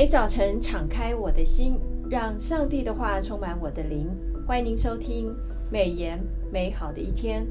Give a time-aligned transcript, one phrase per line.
[0.00, 4.08] 每早晨敞开我的心，让上帝的话充满我的灵。
[4.46, 5.30] 欢迎您收听
[5.70, 6.18] 美言
[6.50, 7.46] 美好的一天。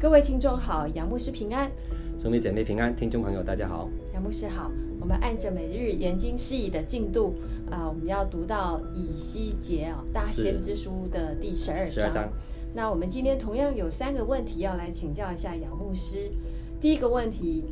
[0.00, 1.70] 各位听众好，杨牧师平安，
[2.18, 4.68] 兄弟姐妹平安，听众朋友大家好，杨牧师好。
[5.00, 7.36] 我们按着每日研经释义的进度
[7.70, 12.28] 啊、呃，我们要读到以西结啊大先知书的第十二章。
[12.74, 16.32] 那我们今天同样有三个问题要来请教一下杨牧师。
[16.80, 17.62] 第一个问题，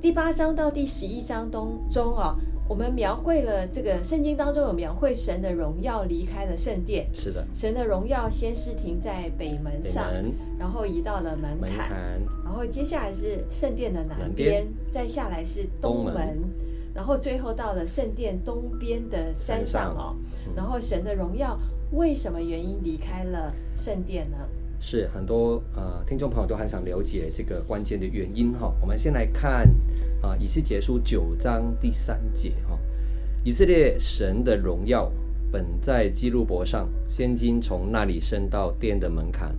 [0.00, 2.36] 第八章到第十一章中中啊，
[2.66, 7.06] 我们描绘了这个圣经当中有描绘神的荣耀离开了圣殿。
[7.14, 7.46] 是的。
[7.54, 11.90] 神的荣耀先是停在北门上，门然后移到了门槛，
[12.42, 16.38] 然后接下来是圣殿的南边，再下来是东门，
[16.94, 20.16] 然后最后到了圣殿东边的山上哦。
[20.46, 21.58] 嗯、然后神的荣耀
[21.92, 24.38] 为什么原因离开了圣殿呢？
[24.86, 28.70] 是很多呃听众朋友都很想了解这个关键的原因哈。
[28.82, 29.66] 我们先来看
[30.20, 32.78] 啊、呃，以西结书九章第三节哈。
[33.42, 35.10] 以色列神的荣耀
[35.50, 39.56] 本在基路伯上，现今从那里升到殿的门槛。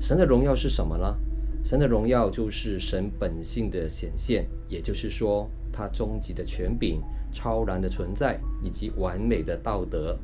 [0.00, 1.14] 神的荣耀是什么呢？
[1.62, 10.18] 神的荣耀就是神本性的显现，也就是说，他终极的权柄、超然的存在以及完美的道德。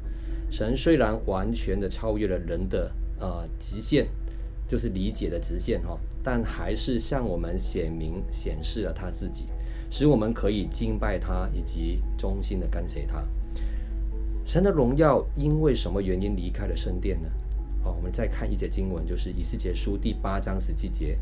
[0.51, 4.07] 神虽然完全的超越了人的呃极限。
[4.73, 9.45] 就是理解的直线哈，但还是向我们显明显示了他自己，
[9.91, 13.23] 使我们可以敬拜他以及忠心的跟随他。
[14.47, 17.29] 神的荣耀因为什么原因离开了圣殿呢？
[17.85, 21.19] 好，我们再看一节经文，就是以西结书第八章十七节，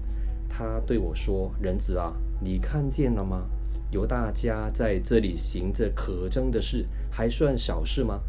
[0.48, 3.48] 他对我说：“人子啊，你看见了吗？
[3.90, 8.20] 有大家在这里行着可憎的事，还算小事吗？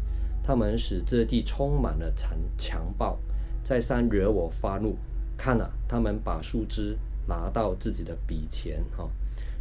[0.42, 3.20] 他们使这地充满了残强暴，
[3.62, 4.96] 再三惹我发怒。”
[5.36, 9.08] 看了，他们把树枝拿到自己的笔前，哈，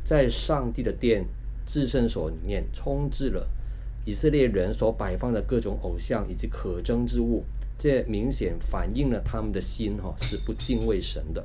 [0.03, 1.25] 在上帝的殿
[1.65, 3.47] 至圣所里面充斥了
[4.05, 7.43] 以色列人所摆放的各种偶像以及可憎之物，
[7.77, 11.43] 这明显反映了他们的心，哈，是不敬畏神的。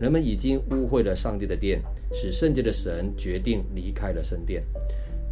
[0.00, 1.80] 人们已经污秽了上帝的殿，
[2.12, 4.64] 使圣洁的神决定离开了圣殿。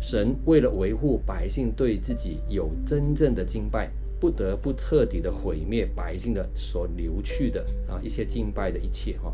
[0.00, 3.91] 神为了维护百姓对自己有真正的敬拜。
[4.20, 9.32] 不得不彻底的毁灭百姓的所流去的啊一些敬拜的一切哈，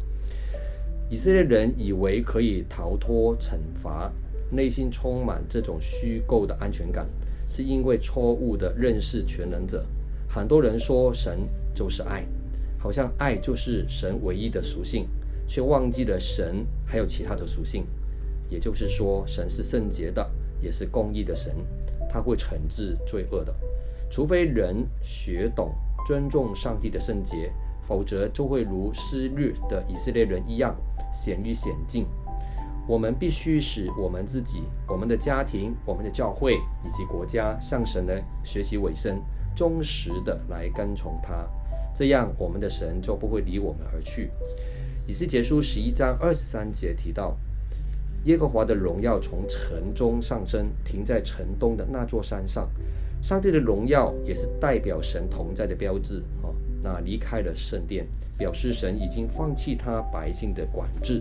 [1.10, 4.12] 以色列人以为可以逃脱惩罚，
[4.50, 7.06] 内心充满这种虚构的安全感，
[7.48, 9.84] 是因为错误的认识全能者。
[10.28, 11.40] 很多人说神
[11.74, 12.24] 就是爱，
[12.78, 15.08] 好像爱就是神唯一的属性，
[15.48, 17.84] 却忘记了神还有其他的属性。
[18.48, 20.30] 也就是说，神是圣洁的，
[20.60, 21.52] 也是公义的神，
[22.08, 23.52] 他会惩治罪恶的。
[24.10, 25.72] 除非人学懂
[26.06, 27.52] 尊重上帝的圣洁，
[27.82, 30.74] 否则就会如昔日的以色列人一样
[31.12, 32.06] 险于险境。
[32.88, 39.20] 我们必须使我们自己、我们的家庭、我们的教会以及国家向神来学习委身，
[39.56, 41.44] 忠实的来跟从他，
[41.92, 44.30] 这样我们的神就不会离我们而去。
[45.04, 47.36] 以西结书十一章二十三节提到，
[48.24, 52.68] 耶和华的荣耀从城中上升，停在城东的那座山上。
[53.22, 56.50] 上帝的荣耀也是代表神同在的标志，哈。
[56.82, 58.06] 那离开了圣殿，
[58.38, 61.20] 表示神已经放弃他百姓的管制。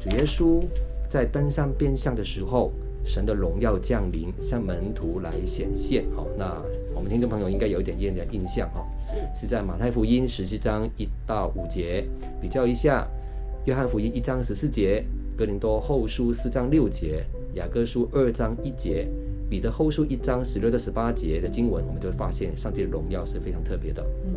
[0.00, 0.62] 主耶稣
[1.08, 2.70] 在登山变相的时候，
[3.04, 6.24] 神的荣耀降临，向门徒来显现，哈。
[6.38, 6.62] 那
[6.94, 8.86] 我们听众朋友应该有一点点的印象，哈。
[9.00, 12.06] 是是在马太福音十七章一到五节，
[12.40, 13.04] 比较一下
[13.64, 15.04] 约翰福音一章十四节，
[15.36, 17.24] 哥林多后书四章六节，
[17.54, 19.08] 雅各书二章一节。
[19.48, 24.04] 彼得后书一章十六到十八节的经文，我们就会发现上帝的荣耀是非常特别的。
[24.24, 24.34] 嗯，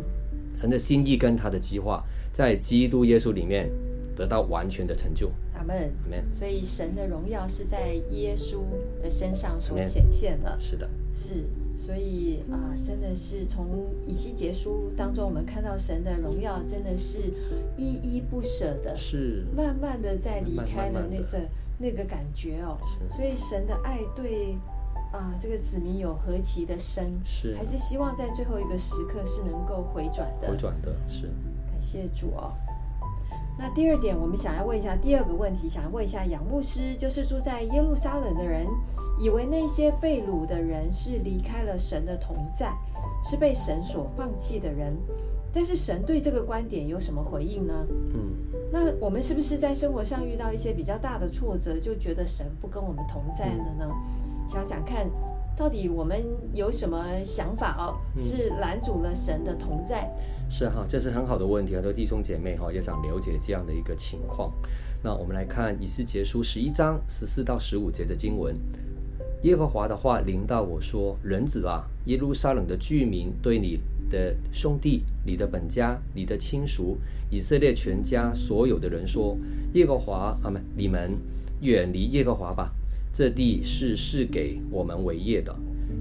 [0.54, 3.70] 神的心意跟他的计划，在基督耶稣里面
[4.14, 5.30] 得到完全的成就。
[5.54, 6.24] 阿门，阿门。
[6.30, 8.60] 所以神的荣耀是在耶稣
[9.02, 10.56] 的身上所显现的。
[10.60, 11.44] 是的，是。
[11.76, 17.18] 所以啊，真的是从以西结书当中，我们看到神的荣耀，真的是
[17.76, 21.48] 依依不舍的，是慢慢的在离开了那个
[21.78, 22.76] 那个感觉哦。
[23.08, 24.56] 所以神的爱对。
[25.12, 30.48] 啊，这个子民有何其的深，是还是希望在最后一个时刻是能够回转的。
[30.48, 31.28] 回转的是，
[31.66, 32.52] 感谢主哦。
[33.58, 38.66] 那第二点，我们想要问一下第二个问题，想要问一下杨牧师，就是住在耶路撒冷的人，
[39.18, 42.72] 以为那些被掳的人是离开了神的同在，
[43.24, 44.94] 是被神所放弃的人，
[45.52, 47.86] 但是神对这个观点有什么回应呢？
[48.14, 48.36] 嗯，
[48.70, 53.88] 那我们是不是在生活上遇到一些比较大的挫折，就觉得神不跟我们同在了呢？
[53.90, 55.06] 嗯想想看，
[55.54, 56.24] 到底我们
[56.54, 58.00] 有什么想法哦？
[58.18, 60.10] 是拦阻了神的同在？
[60.16, 61.74] 嗯、是哈，这是很好的问题。
[61.74, 64.50] 很多弟兄姐妹哈也想了解这样的一个情况。
[65.02, 68.56] 那我们来看以斯结书十一章十四到十五节的经文。
[69.42, 73.78] 耶和华的话临到我说：“人子啊，耶路撒冷的居民对你
[74.10, 76.96] 的兄弟、你的本家、你的亲属、
[77.30, 79.36] 以色列全家所有的人说：
[79.74, 81.12] 耶和华啊，们你们
[81.60, 82.72] 远离耶和华吧，
[83.18, 85.52] 这地是赐给我们为业的。”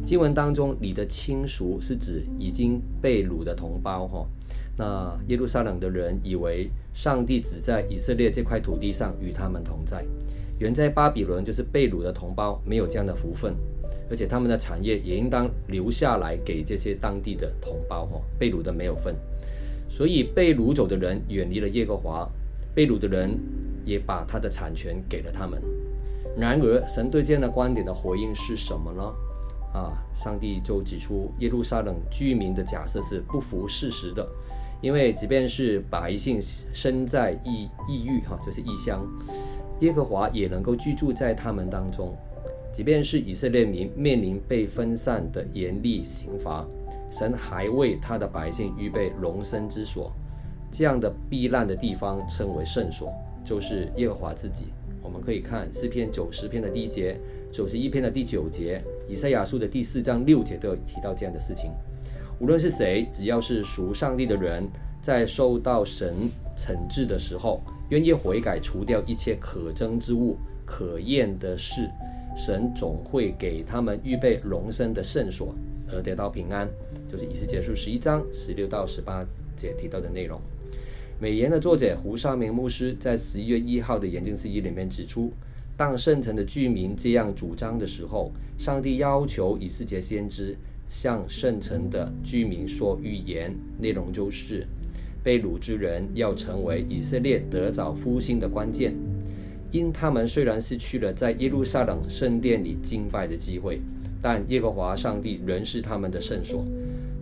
[0.05, 4.27] 经文当中，你的亲属是指已经被掳的同胞哈。
[4.77, 10.05] 那耶路撒冷的人以为上帝只在以色列这块土地上与他们同在。
[10.59, 13.55] 原在巴比伦就是被掳的同胞没有这样的福分，
[14.11, 19.15] 而且他们的产业也应当留下来给这些当地的同胞哈，被掳的没有份，
[19.89, 22.29] 所以被掳走的人远离了耶和华，
[22.75, 23.35] 被掳的人
[23.83, 25.59] 也把他的产权给了他们。
[26.37, 29.03] 然而，神对这样的观点的回应是什么呢？
[29.73, 34.27] 啊，上帝就指出耶路撒冷居民的假设是不符事实的，
[34.81, 36.39] 因为即便是百姓
[36.71, 39.05] 身在异异域哈，就是异乡。
[39.81, 42.15] 耶和华也能够居住在他们当中，
[42.73, 46.65] 即便是以色列民面临被分散的严厉刑罚，
[47.11, 50.11] 神还为他的百姓预备容身之所，
[50.71, 53.11] 这样的避难的地方称为圣所，
[53.43, 54.67] 就是耶和华自己。
[55.07, 57.17] 我们可以看诗篇九十篇的第一节，
[57.49, 61.71] 九十一篇的第九节，以赛亚书的第四章六节都有提到这样的事情。
[62.41, 64.67] 无论是谁，只要是属上帝的人，
[65.01, 66.13] 在受到神
[66.57, 71.89] 惩治的时候，愿意悔改，除掉一切可憎之物、可厌的事，
[72.35, 75.55] 神总会给他们预备容身的圣所，
[75.89, 76.67] 而得到平安。
[77.09, 79.25] 就是以斯结书十一章十六到十八
[79.55, 80.37] 节提到的内容。
[81.19, 85.33] 美言的作者胡绍明牧师在十一月一号的研经释义里面指出，
[85.75, 90.55] 当圣城的居民这样主张的时候，上帝要求以斯结先知
[90.87, 94.67] 向圣城的居民说预言，内容就是。
[95.23, 98.93] 被掳之人要成为以色列得早复兴的关键，
[99.71, 103.81] 因他们虽然失去了在耶路撒冷圣殿里敬拜的机会，
[104.21, 106.63] 但耶和华上帝仍是他们的圣所。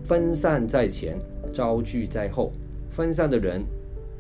[0.03, 1.17] 分散在前，
[1.53, 2.51] 招聚在后，
[2.91, 3.63] 分散的人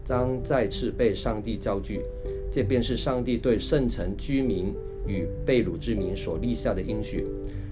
[0.05, 2.01] 将再次被上帝招聚，
[2.51, 4.73] 这便是上帝对圣城居民
[5.07, 7.25] 与被掳之民所立下的应许。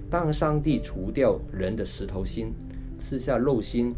[0.09, 2.51] 当上帝除掉人的石头心，
[2.97, 3.93] 赐下肉心，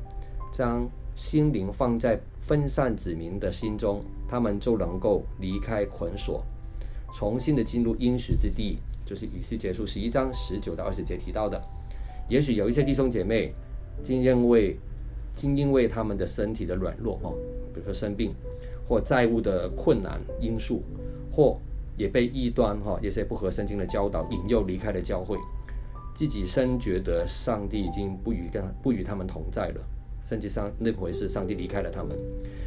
[0.52, 6.44] 将心灵放在分散子民的心中，他们就能够离开捆锁，
[7.14, 8.78] 重新的进入应许之地。
[9.06, 11.62] 就是以斯结束十一章十九到二十节提到的。
[12.28, 13.54] 也许有一些弟兄姐妹，
[14.02, 14.78] 竟因为
[15.32, 17.36] 竟因为他们的身体的软弱哦，
[17.75, 18.33] 比如说生病，
[18.88, 20.81] 或债务的困难因素，
[21.30, 21.60] 或
[21.98, 25.38] 也被异端哈一些不合圣经的教导引诱离开了教会，
[26.16, 29.81] 自己深觉得上帝已经不与跟不与他们同在了。
[30.24, 32.18] 甚至上那回事，上帝离开了他们。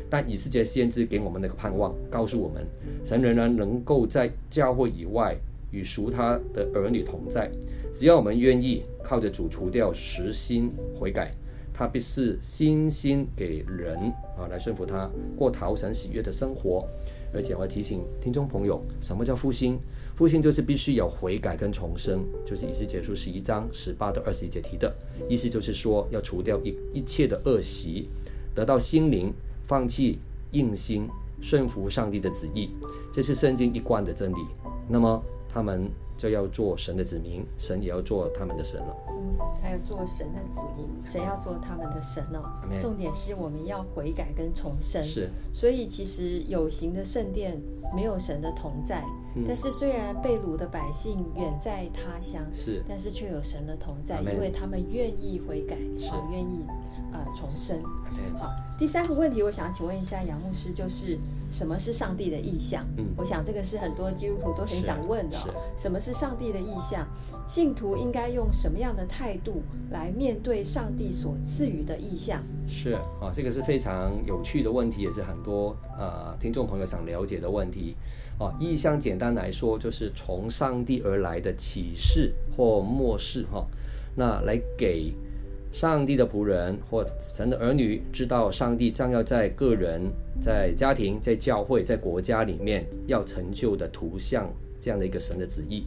[0.09, 2.65] 但以世界先知给我们那个盼望，告诉我们，
[3.05, 5.37] 神仍然能够在教会以外
[5.73, 7.51] 与属他的儿女同在。
[7.93, 11.35] 只要我们愿意靠着主除掉实心悔改，
[11.79, 13.97] 他必是心心给人
[14.37, 16.85] 啊来顺服他，过讨神喜悦的生活。
[17.33, 19.79] 而且我要提醒听众朋友，什么叫复兴？
[20.17, 24.93] 复兴就是必须有悔改跟重生，就是以斯结书十一章十八到二十一节提的
[25.29, 28.09] 意思，就是说要除掉一一切的恶习，
[28.57, 29.33] 得到心灵，
[29.65, 30.19] 放弃
[30.51, 31.09] 硬心，
[31.41, 32.71] 顺服上帝的旨意，
[33.13, 34.41] 这是圣经一贯的真理。
[34.89, 35.91] 那么他们。
[36.19, 38.97] 就要做神的子民，神也要做他们的神了。
[39.09, 42.43] 嗯，还要做神的子民，神要做他们的神哦。
[42.65, 45.05] Amen 重点是我们要悔改跟重生。
[45.05, 47.57] 是，所以其实有形的圣殿
[47.95, 49.05] 没有神的同在，
[49.37, 56.67] 嗯、但是虽然被掳的百姓远在他乡，是，但是却有神的同在因为他们愿意悔改，是啊，愿意。
[57.13, 57.83] 呃，重生。
[58.39, 61.19] 好，第三个问题，我想请问一下杨牧师，就是
[61.51, 62.85] 什么是上帝的意象？
[62.97, 65.55] 嗯，我想这个是很多基督徒都很想问的哦。
[65.77, 67.07] 什么是上帝的意象？
[67.47, 72.43] 信徒应该用什么样的态度来面对上帝所赐予的意象？
[72.67, 77.97] 是啊，这个是非常有趣的问题，也是很多呃听众朋友想了解的问题。
[78.39, 83.67] 啊，意象简单来说，就是从上帝而来的启示或漠视哈，
[84.17, 85.13] 那来给。
[85.71, 90.03] 上帝的仆人或神的儿女知道，上帝将要在个人、
[90.41, 95.85] 在家庭、在教会、在国家里面要成就的图像，这样的一个神的旨意。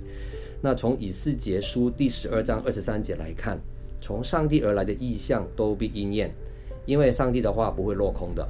[0.61, 3.59] 那从以斯结书第十二章二十三节来看，
[3.99, 6.31] 从上帝而来的意象都必应验，
[6.85, 8.47] 因为上帝的话不会落空的。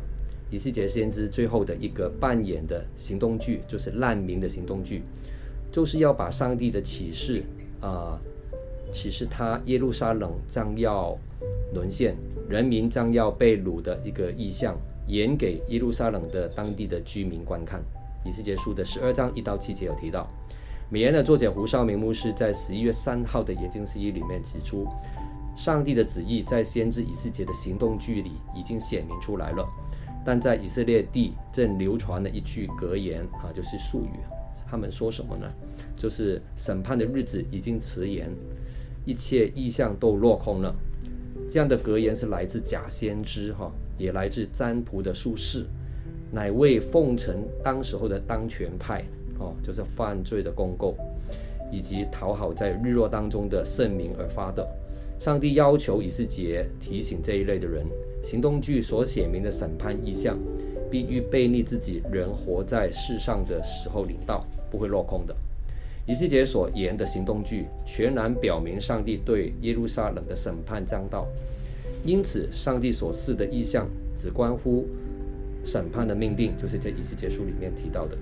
[0.51, 5.01] 以斯结先知最后的一个扮演的行动剧，就是难民的行动剧，
[5.71, 7.41] 就是要把上帝的启示
[7.79, 8.19] 啊。
[8.91, 11.17] 其实他耶路撒冷将要
[11.73, 12.15] 沦陷，
[12.49, 14.75] 人民将要被掳的一个意象，
[15.07, 17.81] 演给耶路撒冷的当地的居民观看。
[18.25, 20.27] 以斯结书的十二章一到七节有提到，
[20.89, 24.85] 美言的作者胡绍明牧师在十一月三号的研经释义里面指出，
[25.55, 29.67] 上帝的旨意在先知以斯结的行动剧里已经显明出来了，
[30.23, 34.19] 但在以色列地正流传了一句格言啊，就是术语，
[34.69, 35.49] 他们说什么呢？
[35.95, 38.29] 就是审判的日子已经迟延，
[39.05, 40.75] 一切意象都落空了。
[41.49, 45.65] 这样的格言是来自假先知哈，也来自占卜的术士，
[46.31, 49.03] 乃为奉承当时候的当权派。
[49.39, 50.95] 哦，就是犯罪的公构，
[51.71, 54.63] 以及讨好在日落当中的圣民而发的。
[55.19, 57.83] 上帝要求以斯结提醒这一类的人，
[58.23, 60.37] 行动剧所写明的审判意象，
[60.91, 65.35] 必预备你自己人活在世上的时候领到，不会落空的。
[66.11, 71.25] 以斯结所言的行动剧，全然表明上帝对耶路撒冷的审判将到。
[72.03, 74.85] 因此，上帝所示的意象只关乎
[75.63, 78.17] 审判的命定，就是在以斯结书里面提到的。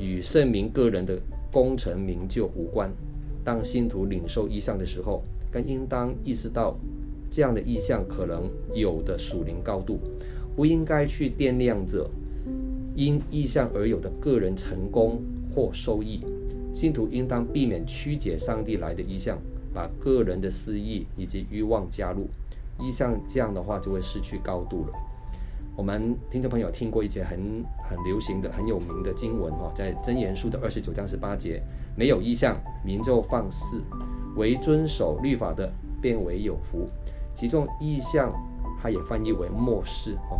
[0.00, 1.16] 与圣民个人的
[1.52, 2.90] 功成名就无关。
[3.44, 6.76] 当信徒领受意象的时候，更应当意识到，
[7.30, 10.00] 这样的意象可能有的属灵高度，
[10.56, 12.10] 不应该去掂量着
[12.96, 15.22] 因意象而有的个人成功
[15.54, 16.20] 或收益。
[16.72, 19.38] 信徒应当避免曲解上帝来的意象，
[19.74, 22.28] 把个人的私意以及欲望加入
[22.80, 24.92] 意象，这样的话就会失去高度了。
[25.74, 31.62] 我们听众朋友听过一节很很流行的、很有名的经文哈，在箴言书的二十九章十八节，
[31.96, 33.78] 没有意象，民就放肆；
[34.36, 36.86] 唯遵守律法的，便为有福。
[37.34, 38.30] 其中意象，
[38.80, 40.38] 它也翻译为默示哈。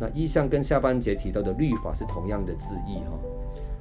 [0.00, 3.18] 那意象跟下半节提到的律法是同样的字义哈。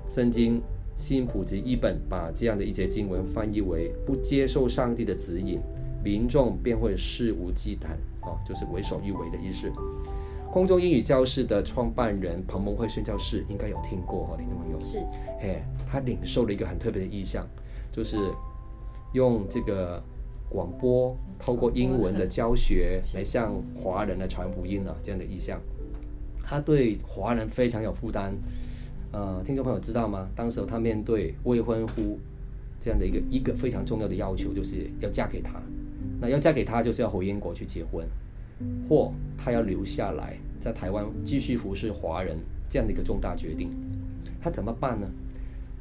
[0.09, 0.61] 圣经
[0.99, 5.57] 新普及译本把这样的一节经文翻译为不接受上帝的指引，
[6.03, 7.87] 民众便会肆无忌惮
[8.27, 9.71] 哦，就是为所欲为的意思。
[10.51, 14.99] 空中英语教室的创办人彭蒙惠宣教士应该有听过哈，听众朋友是，
[15.39, 17.47] 嘿，他领受了一个很特别的意象，
[17.93, 18.17] 就是
[19.13, 20.03] 用这个
[20.49, 25.61] 广播透过英文的教学来向华人来传福音啊，这样的意象，
[26.43, 28.35] 他对华人非常有负担。
[29.11, 30.29] 呃，听众朋友知道吗？
[30.35, 32.19] 当时他面对未婚夫
[32.79, 35.59] 这样的一个一个非常重要的要求，就是要嫁给他，
[36.21, 38.07] 那要嫁给他就是要回英国去结婚。
[38.89, 42.37] 或他要留下来在台湾继续服侍华人，
[42.69, 43.71] 这样的一个重大决定，
[44.41, 45.07] 他怎么办呢？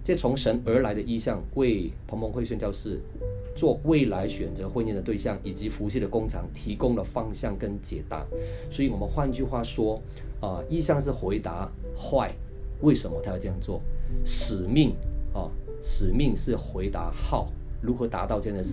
[0.05, 3.01] 这从神而来的意向为彭蒙惠宣教士
[3.57, 8.25] 做未来选择婚姻的对象以及服侍的工厂提供了方向跟解答。
[8.71, 10.01] 所以，我们换句话说，
[10.41, 12.33] 啊，意向是回答坏，
[12.81, 13.81] 为什么他要这样做？
[14.25, 14.95] 使命
[15.35, 15.51] 啊，
[15.83, 17.49] 使命是回答好，
[17.81, 18.65] 如何达到这样的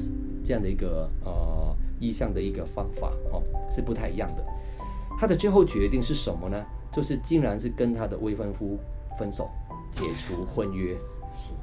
[0.43, 1.75] 这样的一个呃。
[1.97, 4.45] 意向的一个方法哦，是不太一样的。
[5.17, 6.62] 他的最后决定是什么呢？
[6.91, 8.77] 就是竟然是跟他的未婚夫
[9.17, 9.50] 分手，
[9.93, 10.97] 解除婚约，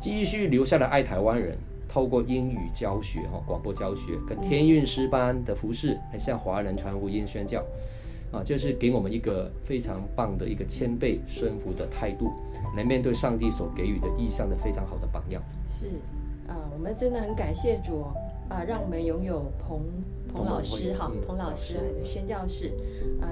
[0.00, 7.62] 继续留下来爱台湾人，透过英语教学哈，广播教学跟天韵师班的服饰，来向华人传福音宣教
[8.32, 12.32] 啊，就是给我们一个非常棒的一个谦卑顺服的态度，
[12.76, 15.42] 来面对上帝所给予的意向的非常好的榜样。
[15.66, 15.88] 是
[16.48, 18.02] 啊，我们真的很感谢主
[18.48, 19.82] 啊，让我们拥有彭。
[20.34, 22.72] 彭老师哈，彭老师的宣教士，
[23.20, 23.28] 呃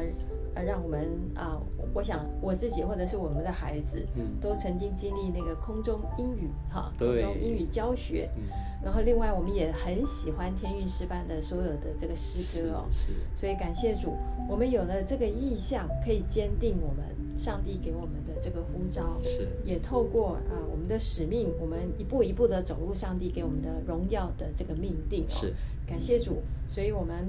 [0.61, 1.01] 呃，让我们
[1.35, 8.29] 啊、呃，我想我自己或者是我们的孩子，嗯都曾经经历那个空中英语哈，空中英语教学。
[8.37, 8.43] 嗯
[8.83, 12.89] 然后另外我们也很喜欢天韵诗班的所有的这个诗歌哦，
[13.35, 14.17] 所以感谢主，
[14.49, 17.05] 我们有了这个意向，可以坚定我们
[17.37, 25.31] 上帝给我们的这个呼召，是也透过啊、呃、我们的使命，我们一步一步的走入上帝给我们的荣耀的这个命定哦。
[25.31, 25.55] 是。
[25.87, 27.29] 感谢主，所以我们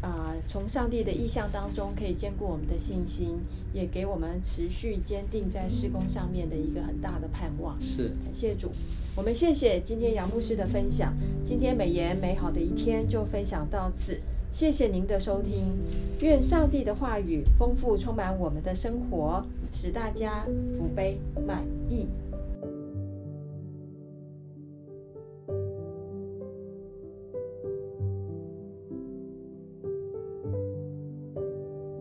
[0.00, 3.38] 啊、呃，从上帝的意象当中可以兼顾我们的信心，
[3.74, 7.76] 也给我们持续坚定在施工上面的一个很大的盼望。
[7.82, 8.70] 是，感谢主，
[9.14, 11.12] 我们谢谢今天杨牧师的分享。
[11.44, 14.18] 今天美言美好的一天就分享到此，
[14.50, 15.76] 谢谢您的收听。
[16.20, 20.46] 愿上帝的话语丰富充满我们的生活，使大家
[20.78, 22.08] 福杯满溢。